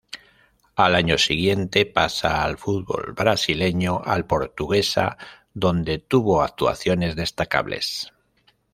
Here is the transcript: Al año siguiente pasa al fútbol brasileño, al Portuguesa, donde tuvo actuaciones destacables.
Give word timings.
Al 0.75 0.95
año 0.95 1.19
siguiente 1.19 1.85
pasa 1.85 2.43
al 2.43 2.57
fútbol 2.57 3.13
brasileño, 3.15 4.01
al 4.03 4.25
Portuguesa, 4.25 5.15
donde 5.53 5.99
tuvo 5.99 6.41
actuaciones 6.41 7.15
destacables. 7.15 8.11